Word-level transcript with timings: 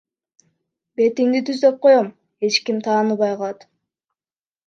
Бетиңди 1.01 1.41
түздөп 1.49 1.77
коём, 1.83 2.09
эч 2.49 2.59
ким 2.69 2.81
тааныбай 2.87 3.35
калат. 3.43 3.69